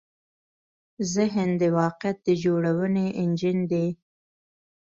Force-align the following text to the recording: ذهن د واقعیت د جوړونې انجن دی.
ذهن 1.13 1.49
د 1.61 1.63
واقعیت 1.79 2.17
د 2.27 2.27
جوړونې 2.43 3.05
انجن 3.21 3.57
دی. 3.71 3.87